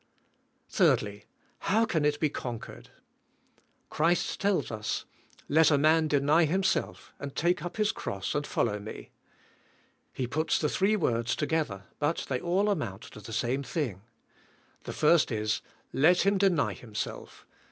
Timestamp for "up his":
7.63-7.91